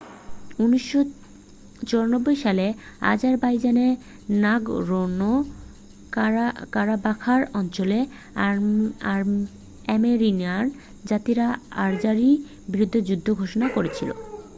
[0.59, 2.65] 1994 সালে
[3.11, 3.93] আজারবাইজানের
[4.41, 5.43] নাগরোণো-কারাবাখ
[7.53, 8.05] অঞ্চলের
[9.87, 10.65] আর্মেনিয়ান
[11.05, 11.47] জাতিরা
[11.81, 12.37] আজারির
[12.67, 14.09] বিরুদ্ধে যুদ্ধ ঘোষণা করেছিল